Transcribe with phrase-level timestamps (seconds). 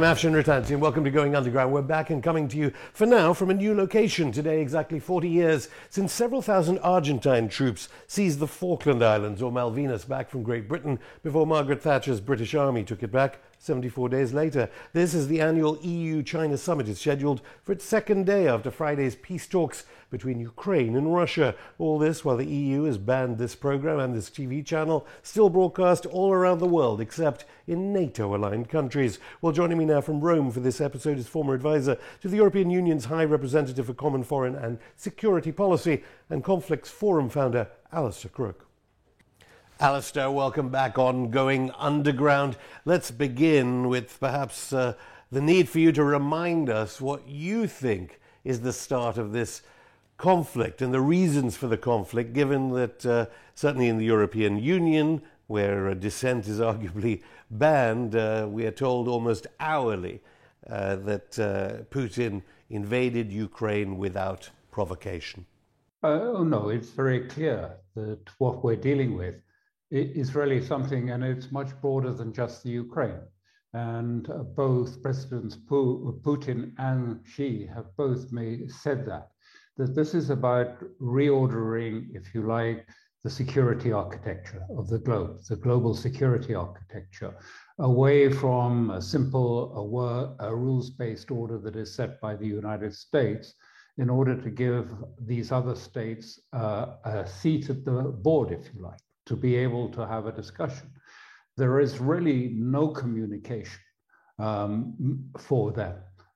[0.00, 1.74] I'm Afshin Rattansi and welcome to Going Underground.
[1.74, 4.32] We're back and coming to you for now from a new location.
[4.32, 10.08] Today, exactly 40 years since several thousand Argentine troops seized the Falkland Islands or Malvinas
[10.08, 14.70] back from Great Britain before Margaret Thatcher's British Army took it back 74 days later.
[14.94, 16.88] This is the annual EU China summit.
[16.88, 21.54] It's scheduled for its second day after Friday's peace talks between Ukraine and Russia.
[21.78, 26.06] All this while the EU has banned this program and this TV channel, still broadcast
[26.06, 29.18] all around the world except in NATO aligned countries.
[29.42, 32.70] Well, joining me now from Rome for this episode is former advisor to the European
[32.70, 38.69] Union's High Representative for Common Foreign and Security Policy and Conflicts Forum founder, Alastair Crooke.
[39.80, 42.58] Alastair, welcome back on Going Underground.
[42.84, 44.92] Let's begin with perhaps uh,
[45.32, 49.62] the need for you to remind us what you think is the start of this
[50.18, 55.22] conflict and the reasons for the conflict, given that uh, certainly in the European Union,
[55.46, 60.20] where dissent is arguably banned, uh, we are told almost hourly
[60.68, 65.46] uh, that uh, Putin invaded Ukraine without provocation.
[66.02, 69.36] Uh, oh, no, it's very clear that what we're dealing with
[69.90, 73.20] is really something, and it's much broader than just the Ukraine.
[73.72, 79.28] And uh, both Presidents Putin and Xi have both made, said that,
[79.76, 82.86] that this is about reordering, if you like,
[83.22, 87.34] the security architecture of the globe, the global security architecture,
[87.78, 93.54] away from a simple a, a rules-based order that is set by the United States
[93.98, 94.88] in order to give
[95.20, 99.00] these other states uh, a seat at the board, if you like
[99.30, 100.90] to be able to have a discussion.
[101.56, 103.78] There is really no communication
[104.40, 105.94] um, for them.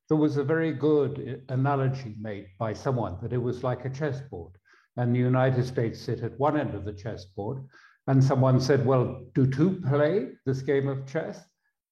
[0.08, 4.52] There was a very good analogy made by someone that it was like a chessboard,
[4.96, 7.64] and the United States sit at one end of the chessboard,
[8.06, 11.40] and someone said, Well, do two play this game of chess?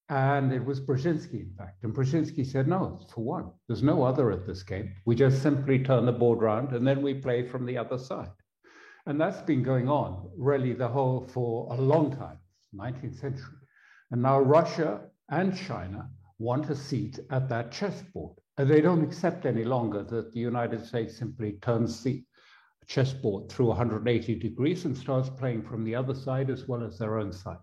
[0.07, 1.83] And it was Brzezinski, in fact.
[1.83, 3.51] And Brzezinski said, No, it's for one.
[3.67, 4.93] There's no other at this game.
[5.05, 8.31] We just simply turn the board round and then we play from the other side.
[9.05, 12.37] And that's been going on really the whole for a long time,
[12.75, 13.55] 19th century.
[14.11, 16.09] And now Russia and China
[16.39, 18.37] want a seat at that chessboard.
[18.57, 22.23] And they don't accept any longer that the United States simply turns the
[22.87, 27.17] chessboard through 180 degrees and starts playing from the other side as well as their
[27.17, 27.57] own side.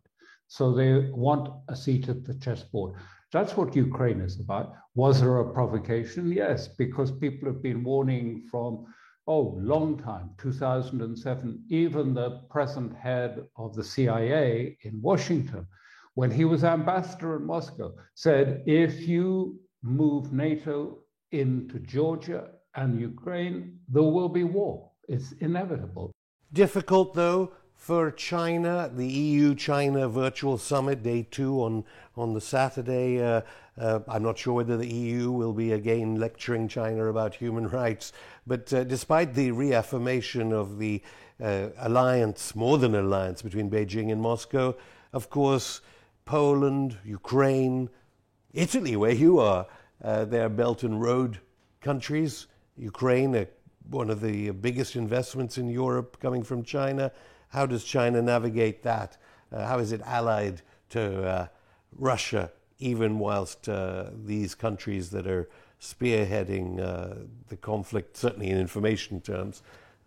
[0.49, 2.95] So they want a seat at the chessboard.
[3.33, 4.75] That's what Ukraine is about.
[4.95, 6.33] Was there a provocation?
[6.33, 8.87] Yes, because people have been warning from
[9.31, 15.65] oh, long time, 2007, even the present head of the CIA in Washington,
[16.15, 20.99] when he was ambassador in Moscow, said, if you move NATO
[21.31, 24.91] into Georgia and Ukraine, there will be war.
[25.09, 26.11] It's inevitable.
[26.53, 31.85] Difficult, though, for China, the EU China Virtual Summit, day two on,
[32.17, 33.23] on the Saturday.
[33.23, 33.43] Uh,
[33.81, 38.13] uh, I'm not sure whether the EU will be again lecturing China about human rights,
[38.47, 41.03] but uh, despite the reaffirmation of the
[41.43, 44.77] uh, alliance, more than alliance, between Beijing and Moscow,
[45.15, 45.81] of course,
[46.27, 47.89] Poland, Ukraine,
[48.53, 49.67] Italy, where you are,
[50.05, 51.41] uh, they're Belt and Road
[51.81, 52.47] countries.
[52.77, 53.47] Ukraine,
[53.89, 57.11] one of the biggest investments in Europe coming from China.
[57.49, 59.17] How does China navigate that?
[59.51, 61.47] Uh, how is it allied to uh,
[61.97, 65.49] Russia, even whilst uh, these countries that are
[65.81, 69.63] spearheading uh, the conflict, certainly in information terms,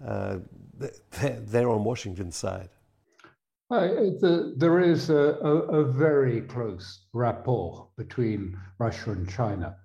[0.05, 0.37] uh,
[1.21, 2.69] they're on Washington's side?
[3.69, 9.75] The, there is a, a, a, very close rapport between Russia and China.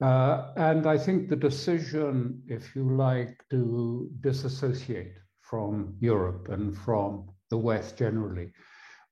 [0.00, 7.28] Uh, and I think the decision, if you like, to disassociate from Europe and from
[7.50, 8.52] the West generally,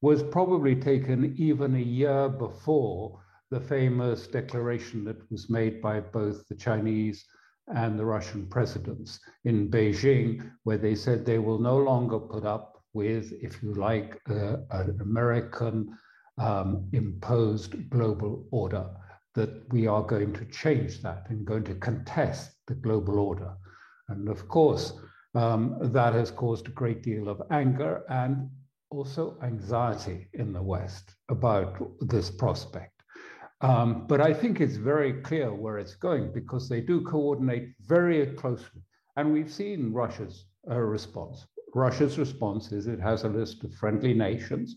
[0.01, 3.21] was probably taken even a year before
[3.55, 7.25] the famous declaration that was made by both the Chinese
[7.69, 12.83] and the Russian presidents in Beijing, where they said they will no longer put up
[12.95, 15.97] with, if you like, uh, an American
[16.37, 18.87] um, imposed global order,
[19.37, 23.53] that we are going to change that and going to contest the global order.
[24.09, 24.95] And of course,
[25.37, 28.51] um, that has caused a great deal of anger and
[28.91, 31.71] also anxiety in the West about
[32.01, 32.94] this prospect.
[33.61, 38.27] Um, but I think it's very clear where it's going because they do coordinate very
[38.27, 38.83] closely.
[39.17, 41.47] And we've seen Russia's uh, response.
[41.75, 44.77] Russia's response is it has a list of friendly nations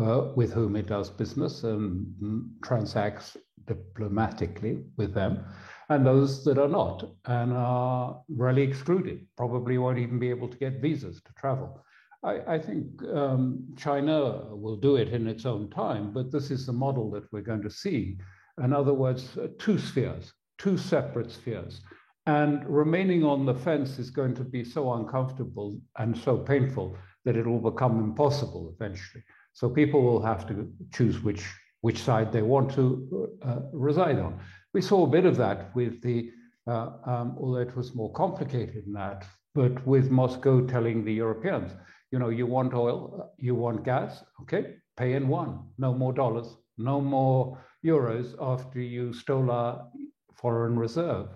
[0.00, 3.36] uh, with whom it does business and transacts
[3.66, 5.44] diplomatically with them
[5.92, 10.56] and those that are not and are really excluded, probably won't even be able to
[10.56, 11.84] get visas to travel.
[12.24, 16.66] I, I think um, China will do it in its own time, but this is
[16.66, 18.18] the model that we're going to see.
[18.62, 21.80] In other words, uh, two spheres, two separate spheres.
[22.26, 27.36] And remaining on the fence is going to be so uncomfortable and so painful that
[27.36, 29.24] it will become impossible eventually.
[29.52, 31.44] So people will have to choose which,
[31.80, 34.38] which side they want to uh, reside on.
[34.72, 36.30] We saw a bit of that with the,
[36.66, 41.72] uh, um, although it was more complicated than that, but with Moscow telling the Europeans,
[42.10, 46.56] you know, you want oil, you want gas, okay, pay in one, no more dollars,
[46.78, 49.86] no more euros after you stole our
[50.34, 51.28] foreign reserve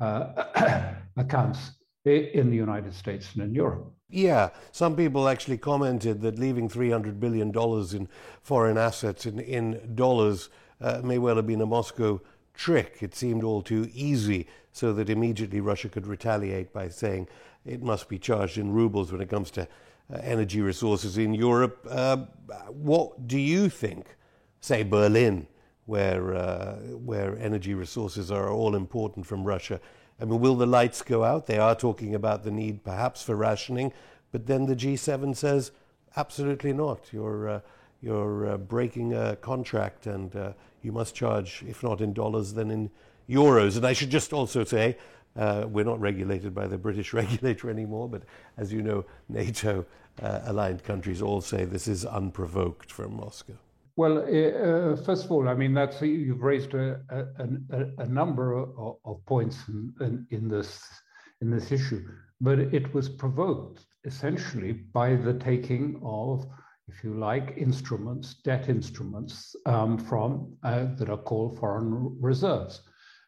[0.00, 1.72] uh, accounts
[2.04, 3.92] in the United States and in Europe.
[4.08, 7.52] Yeah, some people actually commented that leaving $300 billion
[7.94, 8.08] in
[8.42, 10.48] foreign assets in, in dollars
[10.80, 12.20] uh, may well have been a Moscow
[12.58, 12.98] trick.
[13.00, 17.28] It seemed all too easy, so that immediately Russia could retaliate by saying
[17.64, 21.86] it must be charged in rubles when it comes to uh, energy resources in Europe.
[21.88, 22.16] Uh,
[22.68, 24.16] what do you think,
[24.60, 25.46] say, Berlin,
[25.86, 29.80] where, uh, where energy resources are all important from Russia?
[30.20, 31.46] I mean, will the lights go out?
[31.46, 33.92] They are talking about the need perhaps for rationing,
[34.32, 35.70] but then the G7 says,
[36.16, 37.12] absolutely not.
[37.12, 37.60] You're, uh,
[38.00, 40.52] you're uh, breaking a contract and uh,
[40.82, 42.90] you must charge, if not in dollars, then in
[43.28, 43.76] euros.
[43.76, 44.96] And I should just also say,
[45.36, 48.22] uh, we're not regulated by the British regulator anymore, but
[48.56, 49.84] as you know, NATO
[50.22, 53.54] uh, aligned countries all say this is unprovoked from Moscow.
[53.96, 58.96] Well, uh, first of all, I mean that's you've raised a, a, a number of,
[59.04, 60.80] of points in, in, in, this
[61.40, 62.04] in this issue,
[62.40, 66.46] but it was provoked essentially by the taking of,
[66.88, 72.82] if you like, instruments, debt instruments um, from uh, that are called foreign reserves,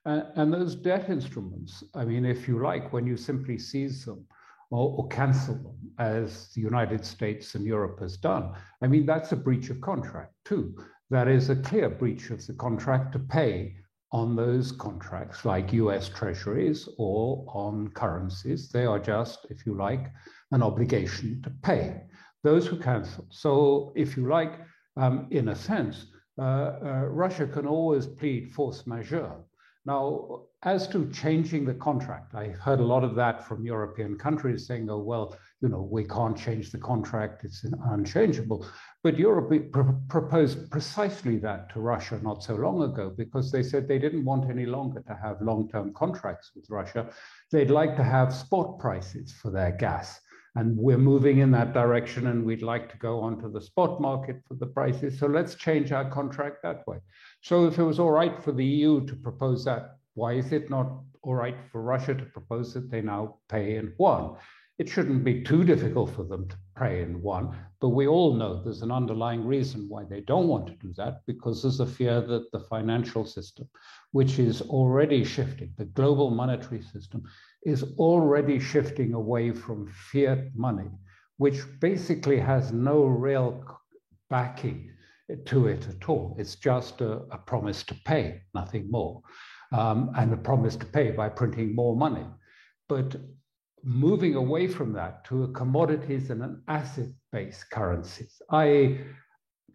[0.06, 1.84] uh, and those debt instruments.
[1.94, 4.26] I mean, if you like, when you simply seize them
[4.70, 8.52] or, or cancel them, as the United States and Europe has done.
[8.82, 10.74] I mean, that's a breach of contract too.
[11.10, 13.76] That is a clear breach of the contract to pay
[14.12, 18.68] on those contracts, like US treasuries or on currencies.
[18.70, 20.06] They are just, if you like,
[20.52, 22.00] an obligation to pay
[22.42, 23.26] those who cancel.
[23.30, 24.52] So, if you like,
[24.96, 26.06] um, in a sense,
[26.38, 29.44] uh, uh, Russia can always plead force majeure.
[29.86, 34.66] Now, as to changing the contract, I heard a lot of that from European countries
[34.66, 38.66] saying, oh, well, you know, we can't change the contract, it's unchangeable.
[39.02, 43.88] But Europe pr- proposed precisely that to Russia not so long ago because they said
[43.88, 47.10] they didn't want any longer to have long term contracts with Russia.
[47.50, 50.20] They'd like to have spot prices for their gas.
[50.56, 54.42] And we're moving in that direction, and we'd like to go onto the spot market
[54.48, 55.18] for the prices.
[55.18, 56.98] So let's change our contract that way.
[57.40, 60.68] So if it was all right for the EU to propose that, why is it
[60.68, 60.90] not
[61.22, 64.36] all right for Russia to propose that they now pay in yuan?
[64.80, 68.62] It shouldn't be too difficult for them to pray in yuan, but we all know
[68.62, 72.22] there's an underlying reason why they don't want to do that, because there's a fear
[72.22, 73.68] that the financial system,
[74.12, 77.22] which is already shifting, the global monetary system,
[77.62, 80.88] is already shifting away from fiat money,
[81.36, 83.62] which basically has no real
[84.30, 84.90] backing
[85.44, 86.34] to it at all.
[86.38, 89.20] It's just a, a promise to pay, nothing more,
[89.72, 92.24] um, and a promise to pay by printing more money.
[92.88, 93.16] But
[93.82, 99.00] moving away from that to a commodities and an asset-based currencies, i.e.,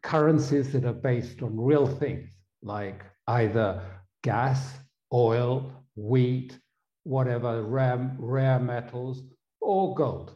[0.04, 2.30] currencies that are based on real things
[2.62, 3.82] like either
[4.24, 4.78] gas,
[5.14, 6.58] oil, wheat,
[7.04, 9.24] whatever, rare, rare metals,
[9.62, 10.34] or gold.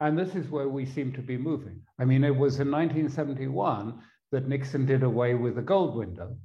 [0.00, 1.80] And this is where we seem to be moving.
[1.98, 4.00] I mean, it was in 1971
[4.32, 6.36] that Nixon did away with the gold window.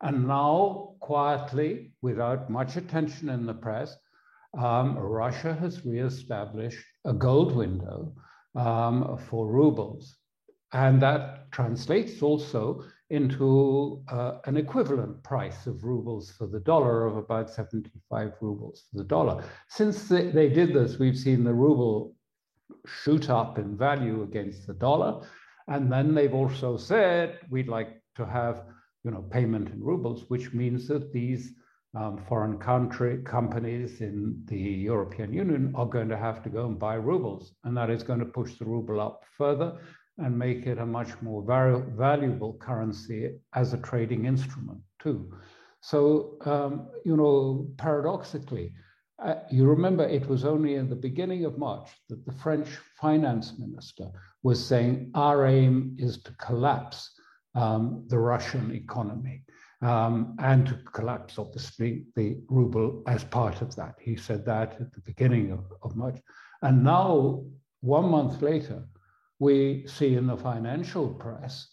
[0.00, 3.96] And now, quietly, without much attention in the press,
[4.58, 8.12] um, Russia has reestablished a gold window
[8.54, 10.16] um, for rubles.
[10.72, 17.16] And that translates also into uh, an equivalent price of rubles for the dollar of
[17.16, 19.44] about 75 rubles for the dollar.
[19.68, 22.14] Since they, they did this, we've seen the ruble
[22.86, 25.26] shoot up in value against the dollar.
[25.68, 28.64] And then they've also said we'd like to have
[29.04, 31.52] you know, payment in rubles, which means that these
[31.94, 36.78] um, foreign country companies in the European Union are going to have to go and
[36.78, 39.78] buy rubles, and that is going to push the ruble up further
[40.18, 45.32] and make it a much more valuable currency as a trading instrument too.
[45.80, 48.72] So um, you know, paradoxically,
[49.22, 52.68] uh, you remember it was only in the beginning of March that the French
[53.00, 54.10] finance minister
[54.42, 57.12] was saying our aim is to collapse
[57.54, 59.44] um, the Russian economy
[59.82, 63.96] um, and to collapse, obviously, the ruble as part of that.
[64.00, 66.18] He said that at the beginning of, of March.
[66.62, 67.44] And now,
[67.80, 68.84] one month later,
[69.40, 71.68] we see in the financial press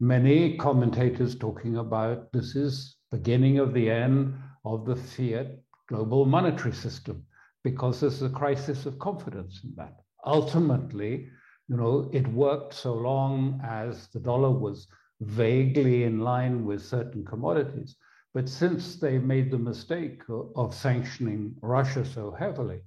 [0.00, 6.72] many commentators talking about this is beginning of the end of the fiat global monetary
[6.72, 7.24] system
[7.62, 10.00] because there's a crisis of confidence in that.
[10.26, 11.28] Ultimately,
[11.68, 14.88] you know, it worked so long as the dollar was
[15.22, 17.96] vaguely in line with certain commodities.
[18.34, 20.22] But since they made the mistake
[20.56, 22.80] of sanctioning Russia so heavily,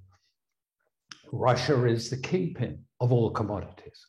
[1.32, 4.06] Russia is the kingpin of all commodities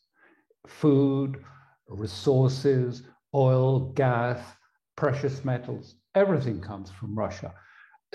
[0.67, 1.43] food,
[1.87, 3.03] resources,
[3.33, 4.39] oil, gas,
[4.97, 7.53] precious metals, everything comes from Russia.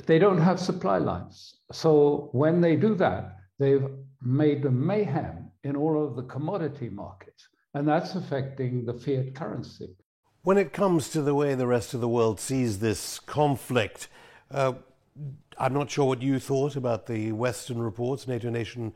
[0.07, 1.55] They don't have supply lines.
[1.73, 3.89] So when they do that, they've
[4.21, 9.97] made a mayhem in all of the commodity markets, and that's affecting the fiat currency.
[10.45, 14.09] When it comes to the way the rest of the world sees this conflict,
[14.51, 14.73] uh,
[15.57, 18.93] I'm not sure what you thought about the Western reports, NATO nation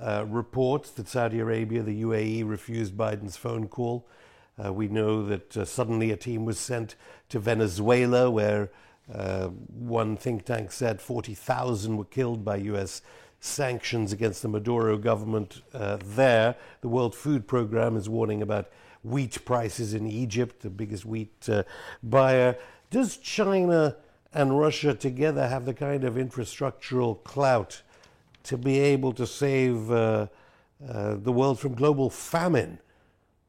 [0.00, 4.06] uh, reports that Saudi Arabia, the UAE, refused Biden's phone call.
[4.64, 6.94] Uh, we know that uh, suddenly a team was sent
[7.30, 8.70] to Venezuela, where
[9.12, 13.02] uh, one think tank said 40,000 were killed by U.S.
[13.44, 16.56] sanctions against the Maduro government uh, there.
[16.80, 18.70] The World Food Program is warning about
[19.02, 21.64] wheat prices in Egypt, the biggest wheat uh,
[22.02, 22.56] buyer.
[22.90, 23.96] Does China
[24.32, 27.82] and Russia together have the kind of infrastructural clout
[28.44, 30.26] to be able to save uh,
[30.88, 32.78] uh, the world from global famine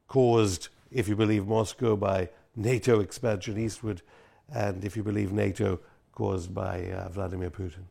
[0.08, 4.02] caused, if you believe Moscow, by NATO expansion eastward,
[4.52, 5.80] and if you believe NATO,
[6.12, 7.84] caused by uh, Vladimir Putin?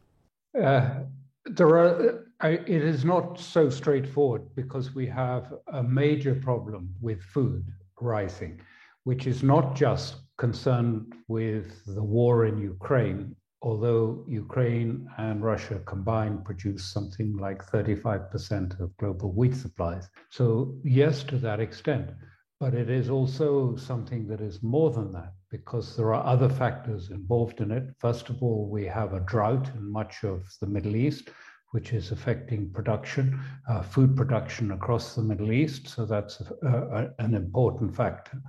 [1.45, 7.65] There are, it is not so straightforward because we have a major problem with food
[8.01, 8.59] rising,
[9.03, 16.45] which is not just concerned with the war in Ukraine, although Ukraine and Russia combined
[16.45, 20.09] produce something like 35% of global wheat supplies.
[20.29, 22.11] So, yes, to that extent.
[22.59, 27.11] But it is also something that is more than that because there are other factors
[27.11, 27.93] involved in it.
[27.99, 31.29] First of all, we have a drought in much of the Middle East,
[31.71, 35.89] which is affecting production, uh, food production across the Middle East.
[35.89, 38.41] So that's a, a, an important factor.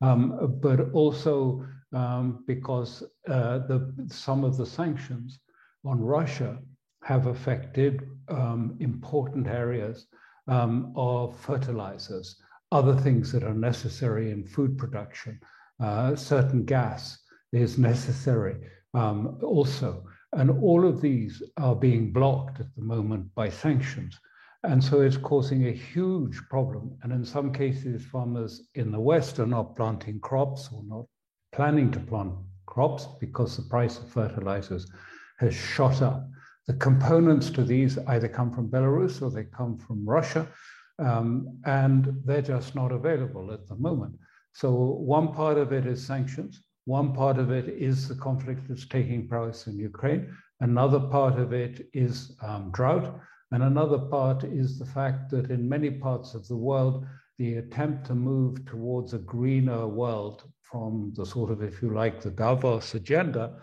[0.00, 5.38] Um, but also um, because uh, the, some of the sanctions
[5.84, 6.58] on Russia
[7.04, 10.06] have affected um, important areas
[10.48, 12.36] um, of fertilizers
[12.72, 15.38] other things that are necessary in food production.
[15.80, 17.18] Uh, certain gas
[17.52, 18.56] is necessary
[18.94, 20.04] um, also.
[20.32, 24.18] And all of these are being blocked at the moment by sanctions.
[24.64, 26.96] And so it's causing a huge problem.
[27.02, 31.06] And in some cases, farmers in the West are not planting crops or not
[31.52, 32.32] planning to plant
[32.66, 34.90] crops because the price of fertilizers
[35.38, 36.26] has shot up.
[36.66, 40.48] The components to these either come from Belarus or they come from Russia
[40.98, 44.14] um, and they're just not available at the moment.
[44.52, 46.62] So one part of it is sanctions.
[46.84, 50.36] One part of it is the conflict that's taking place in Ukraine.
[50.60, 53.18] Another part of it is um, drought.
[53.50, 57.06] And another part is the fact that in many parts of the world,
[57.38, 62.20] the attempt to move towards a greener world from the sort of, if you like,
[62.20, 63.60] the Davos agenda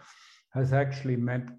[0.53, 1.49] has actually meant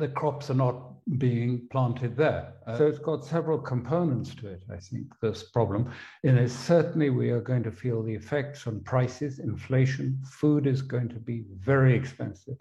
[0.00, 2.54] the crops are not being planted there.
[2.66, 5.92] Uh, so it's got several components to it, I think, this problem.
[6.24, 10.20] And certainly we are going to feel the effects on prices, inflation.
[10.24, 12.56] Food is going to be very expensive.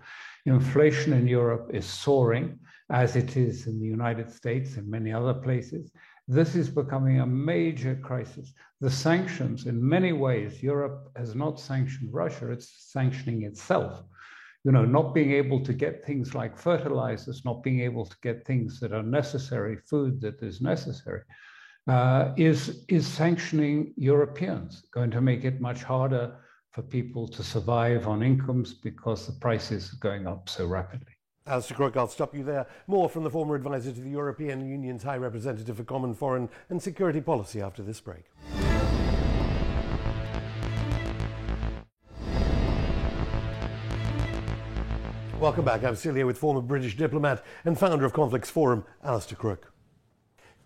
[0.46, 5.34] Inflation in Europe is soaring, as it is in the United States and many other
[5.34, 5.92] places.
[6.28, 8.54] This is becoming a major crisis.
[8.82, 14.04] The sanctions, in many ways, Europe has not sanctioned Russia, it's sanctioning itself
[14.64, 18.46] you know, not being able to get things like fertilizers, not being able to get
[18.46, 21.22] things that are necessary, food that is necessary,
[21.88, 26.36] uh, is, is sanctioning Europeans, going to make it much harder
[26.72, 31.14] for people to survive on incomes because the prices are going up so rapidly.
[31.48, 32.68] Alastair Crooke, I'll stop you there.
[32.86, 36.82] More from the former advisor to the European Union's High Representative for Common Foreign and
[36.82, 38.26] Security Policy after this break.
[45.40, 45.86] Welcome back.
[45.86, 49.72] I'm still here with former British diplomat and founder of Conflicts Forum, Alastair Crooke.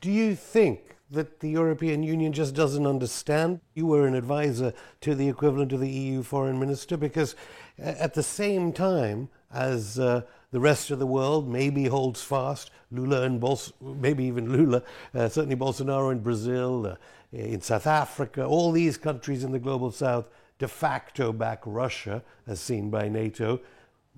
[0.01, 3.61] Do you think that the European Union just doesn't understand?
[3.75, 7.35] You were an advisor to the equivalent of the EU foreign minister because
[7.77, 13.21] at the same time as uh, the rest of the world maybe holds fast, Lula
[13.21, 14.81] and Bols- maybe even Lula,
[15.13, 16.95] uh, certainly Bolsonaro in Brazil, uh,
[17.31, 22.59] in South Africa, all these countries in the global south de facto back Russia, as
[22.59, 23.59] seen by NATO.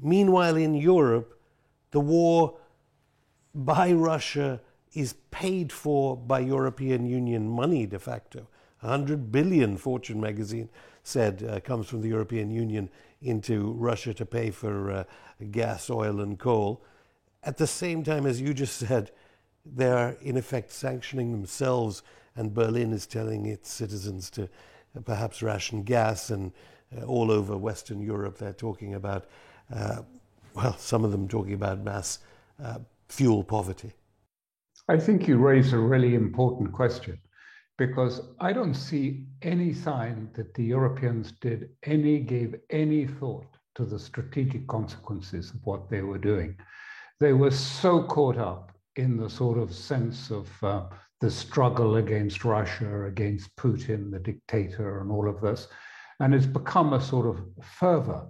[0.01, 1.39] Meanwhile, in Europe,
[1.91, 2.57] the war
[3.53, 4.61] by Russia
[4.93, 8.47] is paid for by European Union money de facto.
[8.81, 10.69] 100 billion, Fortune magazine
[11.03, 12.89] said, uh, comes from the European Union
[13.21, 15.03] into Russia to pay for uh,
[15.51, 16.83] gas, oil, and coal.
[17.43, 19.11] At the same time, as you just said,
[19.65, 22.03] they're in effect sanctioning themselves,
[22.35, 26.51] and Berlin is telling its citizens to uh, perhaps ration gas, and
[26.95, 29.25] uh, all over Western Europe, they're talking about,
[29.73, 30.01] uh,
[30.53, 32.19] well, some of them talking about mass
[32.63, 32.79] uh,
[33.09, 33.93] fuel poverty.
[34.87, 37.19] I think you raise a really important question
[37.77, 43.85] because I don't see any sign that the Europeans did any, gave any thought to
[43.85, 46.55] the strategic consequences of what they were doing.
[47.19, 50.83] They were so caught up in the sort of sense of uh,
[51.19, 55.67] the struggle against Russia, against Putin, the dictator, and all of this.
[56.21, 58.25] And it's become a sort of fervor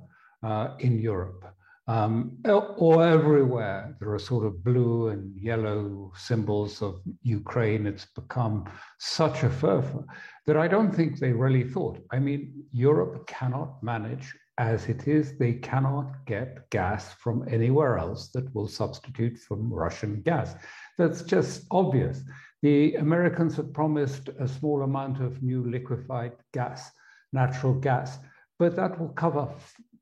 [0.79, 1.45] in Europe.
[1.87, 2.37] Um,
[2.77, 7.85] or everywhere there are sort of blue and yellow symbols of Ukraine.
[7.85, 8.65] It's become
[8.97, 10.03] such a fervor
[10.47, 11.99] that I don't think they really thought.
[12.11, 15.37] I mean, Europe cannot manage as it is.
[15.37, 20.55] They cannot get gas from anywhere else that will substitute from Russian gas.
[20.97, 22.23] That's just obvious.
[22.63, 26.89] The Americans have promised a small amount of new liquefied gas,
[27.31, 28.17] natural gas,
[28.57, 29.47] but that will cover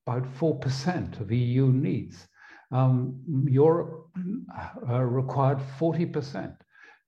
[0.06, 2.28] about 4% of EU needs.
[2.72, 4.10] Um, Europe
[4.90, 6.56] uh, required 40%.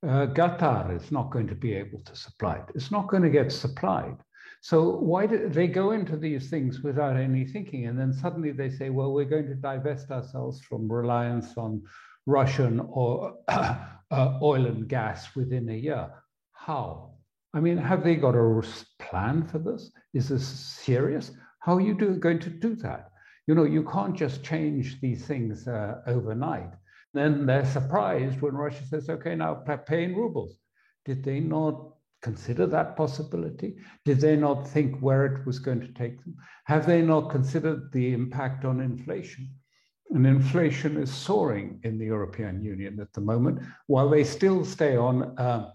[0.03, 2.65] Uh, Qatar is not going to be able to supply it.
[2.75, 4.17] It's not going to get supplied.
[4.61, 7.87] So why do they go into these things without any thinking?
[7.87, 11.83] And then suddenly they say, well, we're going to divest ourselves from reliance on
[12.25, 16.09] Russian or uh, oil and gas within a year.
[16.51, 17.11] How?
[17.53, 18.61] I mean, have they got a
[18.99, 19.91] plan for this?
[20.13, 21.31] Is this serious?
[21.65, 23.09] How are you do, going to do that?
[23.47, 26.69] You know, you can't just change these things uh, overnight.
[27.15, 29.55] Then they're surprised when Russia says, okay, now
[29.87, 30.59] pay in rubles.
[31.05, 33.77] Did they not consider that possibility?
[34.03, 36.35] Did they not think where it was going to take them?
[36.65, 39.49] Have they not considered the impact on inflation?
[40.11, 44.95] And inflation is soaring in the European Union at the moment, while they still stay
[44.97, 45.71] on uh,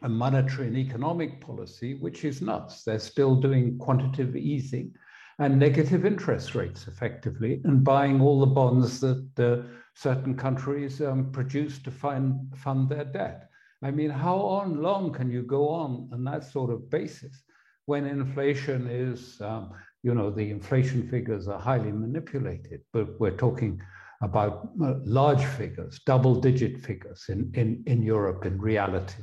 [0.00, 2.84] a monetary and economic policy, which is nuts.
[2.84, 4.94] They're still doing quantitative easing
[5.40, 11.32] and negative interest rates effectively and buying all the bonds that uh, certain countries um,
[11.32, 13.48] produce to find, fund their debt.
[13.82, 17.42] I mean, how on long can you go on on that sort of basis
[17.86, 19.72] when inflation is, um,
[20.02, 23.80] you know, the inflation figures are highly manipulated, but we're talking
[24.22, 29.22] about uh, large figures, double digit figures in, in, in Europe in reality,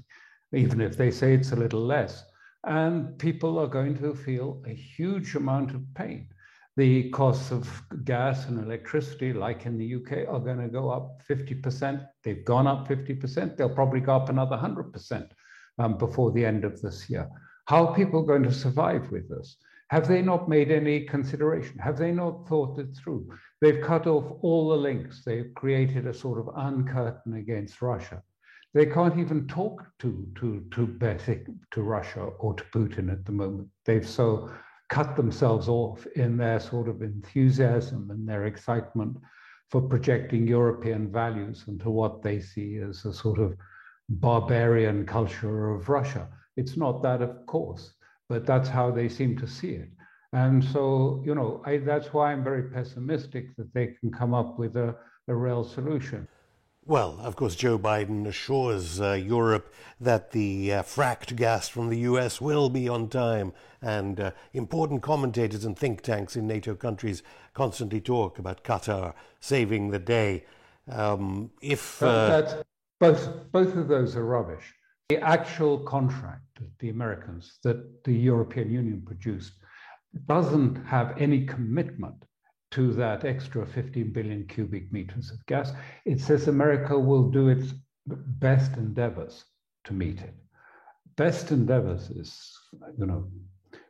[0.52, 2.24] even if they say it's a little less
[2.66, 6.30] and people are going to feel a huge amount of pain.
[6.76, 11.22] The costs of gas and electricity, like in the UK, are going to go up
[11.28, 12.08] 50%.
[12.24, 13.58] They've gone up 50%.
[13.58, 15.30] They'll probably go up another 100%
[15.80, 17.28] um, before the end of this year.
[17.66, 19.58] How are people going to survive with this?
[19.90, 21.80] Have they not made any consideration?
[21.80, 23.30] Have they not thought it through?
[23.62, 25.24] They've cut off all the links.
[25.26, 28.22] They've created a sort of iron curtain against Russia.
[28.78, 33.32] They can't even talk to, to, to Basic, to Russia or to Putin at the
[33.32, 33.70] moment.
[33.86, 34.52] They've so
[34.90, 39.18] cut themselves off in their sort of enthusiasm and their excitement
[39.72, 43.58] for projecting European values into what they see as a sort of
[44.10, 46.28] barbarian culture of Russia.
[46.56, 47.96] It's not that, of course,
[48.30, 49.90] but that's how they seem to see it.
[50.34, 54.60] And so, you know, I, that's why I'm very pessimistic that they can come up
[54.60, 54.96] with a,
[55.28, 56.28] a real solution.
[56.88, 61.98] Well, of course, Joe Biden assures uh, Europe that the uh, fracked gas from the
[62.12, 67.24] US will be on time, and uh, important commentators and think tanks in NATO countries
[67.54, 70.46] constantly talk about Qatar saving the day.
[70.90, 72.64] Um, if uh,
[73.02, 74.74] both both of those are rubbish.
[75.10, 79.56] The actual contract that the Americans that the European Union produced
[80.26, 82.24] doesn't have any commitment
[82.72, 85.72] to that extra 15 billion cubic meters of gas.
[86.06, 87.74] It says America will do its
[88.06, 89.46] best endeavors
[89.86, 90.36] to meet it.
[91.16, 92.54] Best endeavors is,
[92.98, 93.28] you know,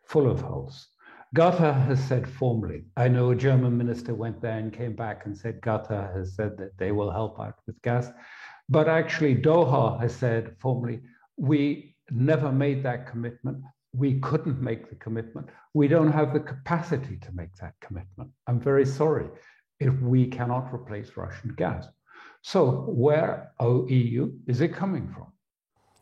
[0.05, 0.87] full of holes.
[1.35, 5.37] Qatar has said formally, I know a German minister went there and came back and
[5.37, 8.09] said Qatar has said that they will help out with gas.
[8.69, 11.01] But actually, Doha has said formally,
[11.35, 13.63] we never made that commitment
[13.97, 15.47] we couldn't make the commitment.
[15.73, 18.29] We don't have the capacity to make that commitment.
[18.47, 19.27] I'm very sorry
[19.79, 21.87] if we cannot replace Russian gas.
[22.41, 25.27] So, where, oh, EU, is it coming from?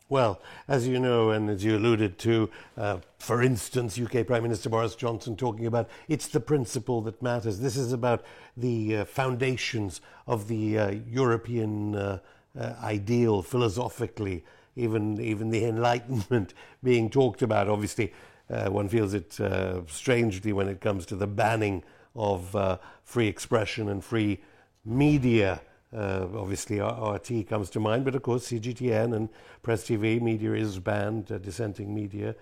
[0.08, 4.68] Well, as you know, and as you alluded to, uh, for instance, UK Prime Minister
[4.68, 7.58] Boris Johnson talking about it's the principle that matters.
[7.58, 8.24] This is about
[8.56, 12.18] the uh, foundations of the uh, European uh,
[12.56, 14.44] uh, ideal philosophically
[14.76, 17.68] even even the Enlightenment being talked about.
[17.68, 18.12] Obviously,
[18.48, 21.82] uh, one feels it uh, strangely when it comes to the banning
[22.14, 24.40] of uh, free expression and free
[24.84, 25.60] media.
[25.94, 29.28] Uh, obviously, RT comes to mind, but of course, CGTN and
[29.62, 32.34] Press TV media is banned, uh, dissenting media.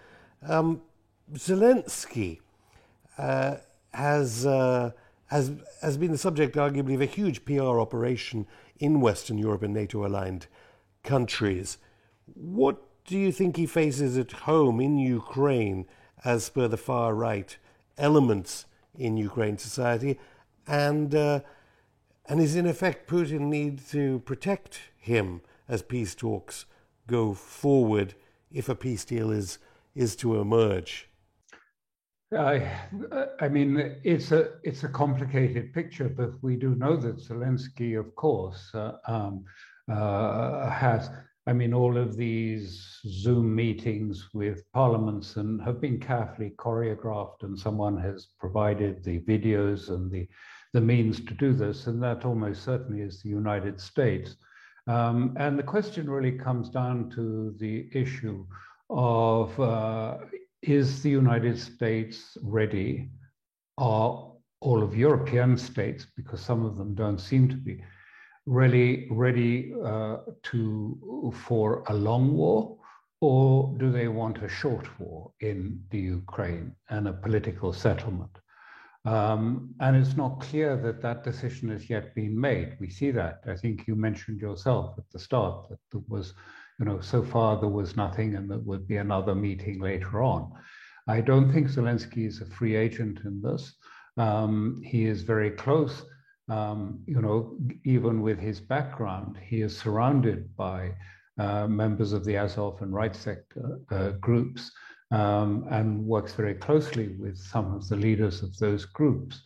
[0.46, 0.82] Um,
[1.34, 2.40] Zelensky
[3.16, 3.56] uh,
[3.92, 8.46] has, has, has been the subject, arguably, of a huge PR operation
[8.78, 10.46] in Western Europe and NATO aligned
[11.02, 11.78] countries.
[12.26, 15.86] What do you think he faces at home in Ukraine
[16.24, 17.56] as per the far right
[17.98, 20.18] elements in Ukraine society?
[20.66, 21.40] And, uh,
[22.26, 26.66] and is in effect Putin need to protect him as peace talks
[27.06, 28.14] go forward
[28.50, 29.58] if a peace deal is,
[29.94, 31.08] is to emerge?
[32.36, 32.68] I,
[33.40, 38.14] I mean, it's a it's a complicated picture, but we do know that Zelensky, of
[38.16, 39.44] course, uh, um,
[39.90, 41.10] uh, has.
[41.46, 47.58] I mean, all of these Zoom meetings with parliaments and have been carefully choreographed, and
[47.58, 50.26] someone has provided the videos and the
[50.72, 54.36] the means to do this, and that almost certainly is the United States.
[54.88, 58.44] Um, and the question really comes down to the issue
[58.90, 60.18] of uh,
[60.62, 63.08] is the United States ready?
[63.78, 67.82] Are all of European states, because some of them don't seem to be,
[68.46, 72.76] really ready uh, to for a long war,
[73.20, 78.30] or do they want a short war in the Ukraine and a political settlement?
[79.06, 82.76] Um, and it's not clear that that decision has yet been made.
[82.80, 83.40] We see that.
[83.46, 86.32] I think you mentioned yourself at the start that there was
[86.78, 90.52] you know, so far there was nothing and there would be another meeting later on.
[91.06, 93.74] I don't think Zelensky is a free agent in this.
[94.16, 96.04] Um, he is very close,
[96.48, 100.94] um, you know, even with his background, he is surrounded by
[101.38, 104.70] uh, members of the Azov and right sector uh, groups
[105.10, 109.42] um, and works very closely with some of the leaders of those groups.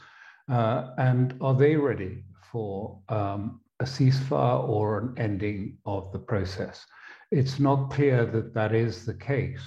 [0.50, 6.84] Uh, and are they ready for um, a ceasefire or an ending of the process?
[7.30, 9.60] It's not clear that that is the case,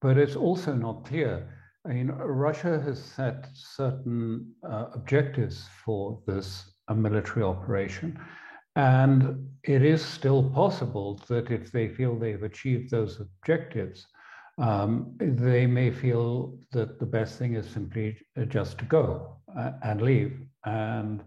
[0.00, 1.57] but it's also not clear.
[1.88, 8.18] I mean, Russia has set certain uh, objectives for this a military operation.
[8.76, 14.06] And it is still possible that if they feel they've achieved those objectives,
[14.58, 20.02] um, they may feel that the best thing is simply just to go uh, and
[20.02, 20.40] leave.
[20.64, 21.22] And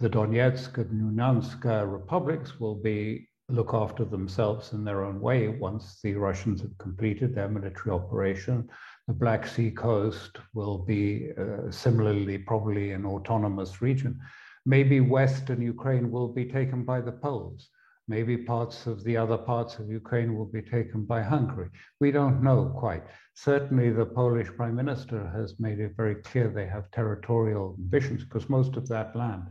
[0.00, 6.00] the Donetsk and Luhansk republics will be look after themselves in their own way once
[6.02, 8.68] the Russians have completed their military operation.
[9.06, 14.18] The Black Sea coast will be uh, similarly probably an autonomous region.
[14.64, 17.68] Maybe Western Ukraine will be taken by the Poles.
[18.08, 21.68] Maybe parts of the other parts of Ukraine will be taken by Hungary.
[22.00, 23.04] We don't know quite.
[23.34, 28.48] Certainly, the Polish prime minister has made it very clear they have territorial ambitions because
[28.48, 29.44] most of that land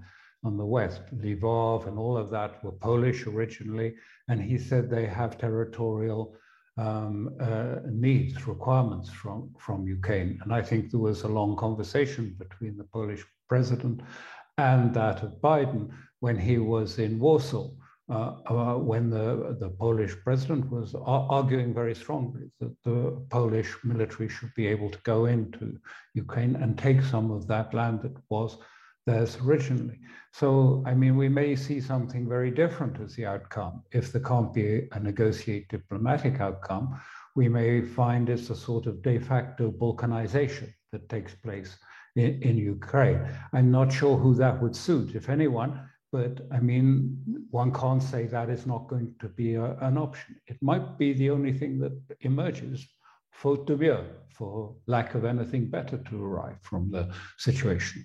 [0.43, 1.03] on the west.
[1.15, 3.93] Lvov and all of that were Polish originally,
[4.27, 6.35] and he said they have territorial
[6.77, 10.39] um, uh, needs, requirements from, from Ukraine.
[10.43, 14.01] And I think there was a long conversation between the Polish president
[14.57, 17.69] and that of Biden when he was in Warsaw.
[18.09, 24.27] Uh, uh, when the, the Polish president was arguing very strongly that the Polish military
[24.27, 25.79] should be able to go into
[26.13, 28.57] Ukraine and take some of that land that was
[29.05, 29.99] theirs originally.
[30.31, 33.83] So, I mean, we may see something very different as the outcome.
[33.91, 36.99] If there can't be a negotiated diplomatic outcome,
[37.35, 41.77] we may find it's a sort of de facto balkanization that takes place
[42.15, 43.21] in, in Ukraine.
[43.53, 47.17] I'm not sure who that would suit, if anyone, but I mean,
[47.49, 50.35] one can't say that is not going to be a, an option.
[50.47, 52.87] It might be the only thing that emerges,
[53.31, 58.03] faute de mieux, for lack of anything better to arrive from the situation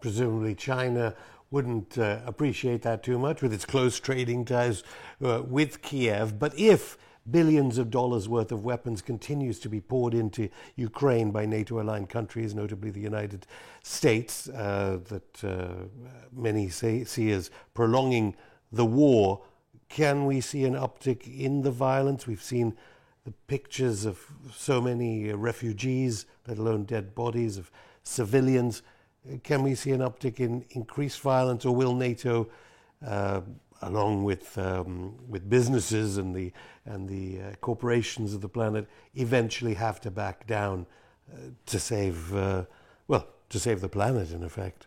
[0.00, 1.14] presumably China
[1.50, 4.82] wouldn't uh, appreciate that too much with its close trading ties
[5.24, 6.38] uh, with Kiev.
[6.38, 11.46] But if billions of dollars worth of weapons continues to be poured into Ukraine by
[11.46, 13.46] NATO aligned countries, notably the United
[13.82, 15.86] States, uh, that uh,
[16.32, 18.36] many say, see as prolonging
[18.72, 19.42] the war,
[19.88, 22.26] can we see an uptick in the violence?
[22.26, 22.76] We've seen
[23.24, 24.20] the pictures of
[24.54, 27.70] so many refugees, let alone dead bodies of
[28.02, 28.82] civilians
[29.42, 32.48] can we see an uptick in increased violence, or will NATO,
[33.04, 33.40] uh,
[33.82, 36.52] along with um, with businesses and the
[36.84, 40.86] and the uh, corporations of the planet, eventually have to back down
[41.32, 41.36] uh,
[41.66, 42.64] to save uh,
[43.08, 44.86] well to save the planet, in effect?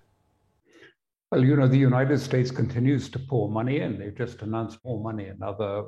[1.32, 4.00] Well, you know, the United States continues to pour money in.
[4.00, 5.84] They've just announced more money, another,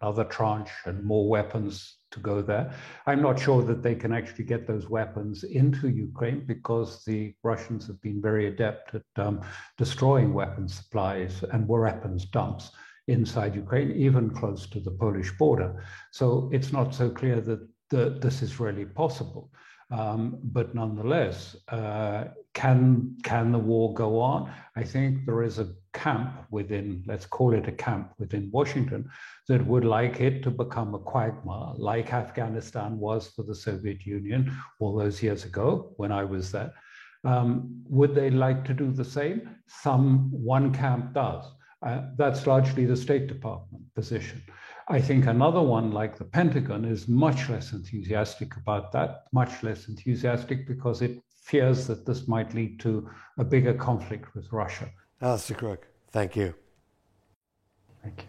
[0.00, 2.74] another tranche, and more weapons to go there.
[3.06, 7.86] I'm not sure that they can actually get those weapons into Ukraine because the Russians
[7.86, 9.42] have been very adept at um,
[9.78, 12.72] destroying weapons supplies and weapons dumps
[13.06, 15.84] inside Ukraine, even close to the Polish border.
[16.10, 19.52] So it's not so clear that the, this is really possible.
[19.92, 22.24] Um, but nonetheless, uh,
[22.54, 24.50] can can the war go on?
[24.74, 29.10] I think there is a camp within, let's call it a camp within Washington,
[29.48, 34.50] that would like it to become a quagmire, like Afghanistan was for the Soviet Union
[34.80, 36.72] all those years ago when I was there.
[37.24, 39.56] Um, would they like to do the same?
[39.66, 41.44] Some one camp does.
[41.86, 44.42] Uh, that's largely the State Department position.
[44.88, 49.88] I think another one like the Pentagon is much less enthusiastic about that, much less
[49.88, 54.90] enthusiastic because it fears that this might lead to a bigger conflict with Russia.
[55.20, 56.54] Alastair Crooke, thank you.
[58.02, 58.24] Thank you.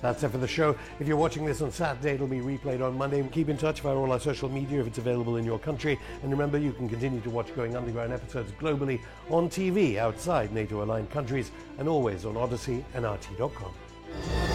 [0.00, 0.76] That's it for the show.
[1.00, 3.26] If you're watching this on Saturday, it'll be replayed on Monday.
[3.32, 5.98] Keep in touch via all our social media if it's available in your country.
[6.22, 10.84] And remember, you can continue to watch Going Underground episodes globally on TV outside NATO
[10.84, 14.53] aligned countries and always on Odysee and RT.com.